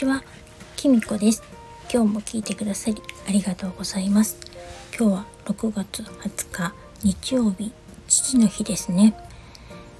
[0.00, 0.22] ちは、
[0.76, 1.42] きみこです。
[1.92, 4.38] 今日も聞いてくださりありがとうございます。
[4.98, 6.72] 今日は6月20日
[7.02, 7.70] 日曜日、
[8.08, 9.14] 父の日ですね。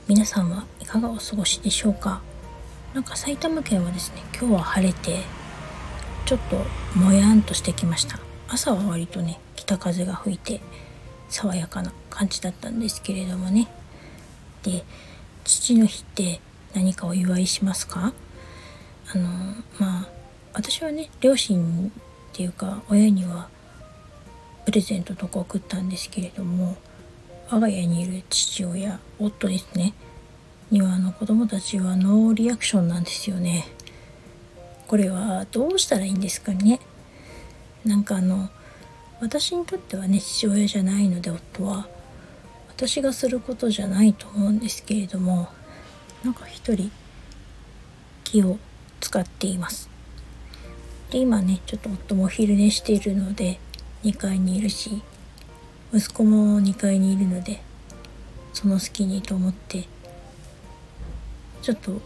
[0.09, 2.23] 皆さんはいかがお過ごしでしょうか？
[2.95, 5.19] なんか埼玉県はですね、今日は晴れて、
[6.25, 8.19] ちょっともやんとしてきました。
[8.49, 10.63] 朝は割とね、北風が吹いて
[11.29, 13.69] 爽やかな感じだったんですけれどもね。
[14.63, 14.83] で、
[15.45, 16.41] 父の日って
[16.75, 18.15] 何かお祝いしますか？
[19.13, 19.29] あの
[19.79, 20.09] まあ
[20.55, 21.93] 私はね両親
[22.31, 23.49] っていうか親には
[24.65, 26.77] プレゼントとか送ったんですけれども
[27.51, 29.93] 我が家にいる父親夫ですね。
[30.71, 33.67] にはあの子供たちはノーリアクションなんですよね。
[34.87, 36.79] これはどうしたらいいんですかね。
[37.85, 38.49] なんかあの
[39.21, 41.89] 私にとってはね父親じゃないので夫は
[42.69, 45.49] 私がすることじゃないと思うんですけれども
[46.25, 46.91] なんか一人
[48.25, 48.59] 気を
[49.11, 49.91] 使っています。
[51.11, 53.59] で今ねちょっと夫もお昼寝しているので
[54.05, 55.03] 2階にいるし
[55.93, 57.61] 息子も2階にいるので
[58.53, 59.89] その隙にと思って
[61.61, 62.01] ちょっと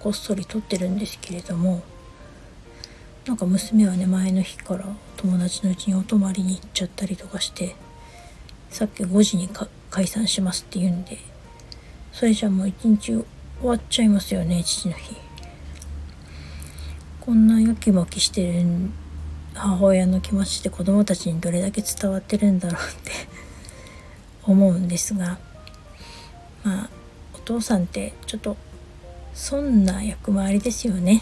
[0.00, 1.82] こっそり撮ってるんですけれども
[3.26, 4.86] なんか娘はね前の日から
[5.18, 7.76] 友達のうちにお泊まりに行っちゃったりとかして
[8.70, 9.50] さっき5時に
[9.90, 11.18] 解散しますって言うんで
[12.10, 13.22] それじゃもう一日
[13.60, 15.25] 終わっちゃいますよね父の日。
[17.26, 18.64] こんなやきもきしてる
[19.52, 23.10] 母親の気持ちって子供たちにどれだけ伝わってるんだろうって
[24.46, 25.36] 思うんですが
[26.62, 26.90] まあ
[27.34, 28.56] お父さんってちょっと
[29.34, 31.20] そんな役回りですよね。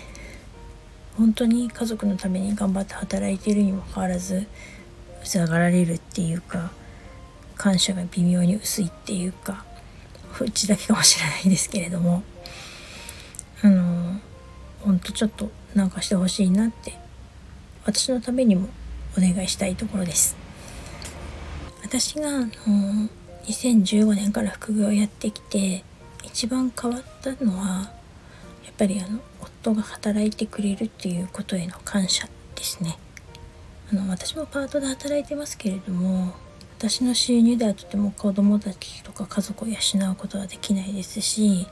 [1.17, 4.47] 本当に家族のために頑張って働いているにもかかわらず
[5.25, 6.71] うざがられるっていうか
[7.57, 9.65] 感謝が微妙に薄いっていうか
[10.39, 12.23] うちだけかもしれないですけれども。
[13.63, 14.21] あの
[14.83, 16.99] ほんとちょっとなんかしてほしいなって
[17.85, 18.69] 私のためにも
[19.19, 20.37] お願いしたいところです。
[21.83, 22.49] 私があの
[23.47, 25.85] 2015年から副業をやってきて
[26.23, 27.93] 一番変わったのは
[28.65, 32.27] やっぱりあの夫が働いてくれるっていうことへの感謝
[32.57, 32.99] ですね。
[33.93, 36.35] あの私もパートで働いてますけれども
[36.79, 39.75] 私の収入ではとても子供たちとか家族を養
[40.13, 41.67] うことはできないですし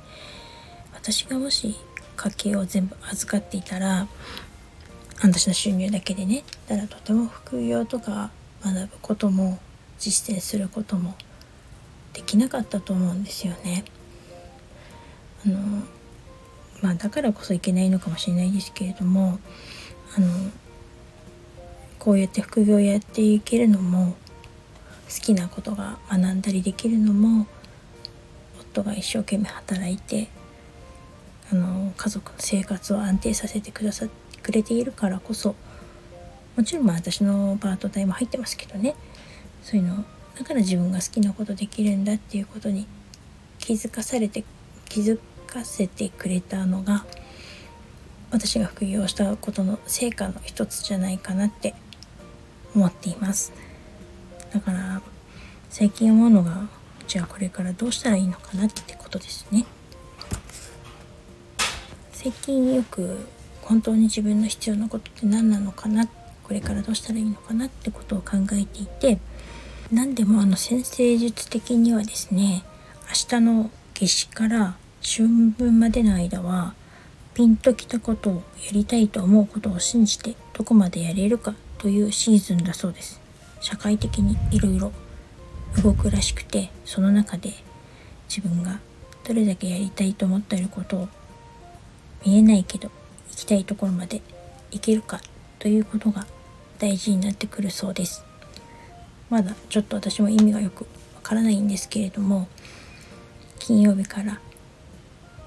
[0.94, 1.74] 私がもし
[2.16, 4.06] 家計を全部預かっていたら
[5.22, 8.30] 私の収入だけでねだからとても副業とか
[8.64, 9.58] 学ぶことも
[9.98, 11.14] 実践することも
[12.12, 13.84] できなかったと思うんですよね。
[15.46, 15.58] あの
[16.82, 19.38] まあだからこそいけないのかもしれないですけれども
[20.16, 20.26] あの
[21.98, 24.16] こうやって副業やっていけるのも
[25.08, 27.46] 好きなことが学んだりできるのも
[28.72, 30.28] 夫が一生懸命働いて
[31.52, 35.54] あの家族の生活を安定させてくださってくれているからこそ
[36.56, 38.94] もちろんまあ私のパート代も入ってますけどね
[39.62, 40.04] そういうの
[40.38, 42.86] だから自分が好きなことできるんだっていうことに
[43.58, 44.44] 気づかされて
[44.88, 47.04] 気づかせてくれたのが
[48.30, 51.74] 私が副業したことの成果の一つじゃないかなって
[52.74, 53.52] 思っています。
[54.54, 55.02] だから
[55.68, 56.66] 最近思うのが
[57.06, 59.66] じゃあこれからどうしたらいいのかなってことですね
[62.22, 63.26] 最近よく
[63.62, 69.18] 本当に自分の必要なことって何なのかなこれからどうしたらいいのかなってことを考えていて
[69.90, 72.62] 何でもあの先生術的にはですね
[73.08, 76.74] 明日の夏至から春分までの間は
[77.34, 78.34] ピンときたことを
[78.66, 83.20] やりたいと思うことを信じてどこまでやれるかというシーズンだそうです。
[83.60, 84.92] 社会的にいろいろ
[85.82, 87.52] 動くらしくてその中で
[88.28, 88.78] 自分が
[89.26, 91.08] どれだけやりたいと思っていることを
[92.24, 92.90] 見えないけど
[93.30, 94.22] 行きたいところまで
[94.70, 95.20] 行けるか
[95.58, 96.26] ということが
[96.78, 98.24] 大事になってくるそうです。
[99.30, 100.82] まだちょっと私も意味がよく
[101.14, 102.48] わからないんですけれども
[103.58, 104.40] 金曜日から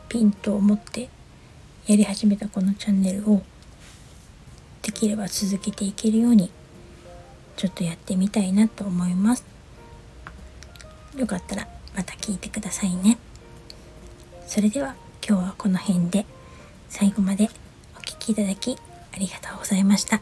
[0.10, 1.10] ピンと思って
[1.86, 3.44] やり始めたこのチャンネルを
[4.82, 6.50] できれば続けていけるように
[7.58, 9.46] ちょっとやってみたいなと思います。
[11.16, 13.18] よかったらまた聞いてくださいね。
[14.48, 14.96] それでは
[15.28, 16.26] 今日はこの辺で。
[16.90, 17.50] 最後まで
[17.98, 18.78] お聴きいただき
[19.14, 20.22] ありがとうございました。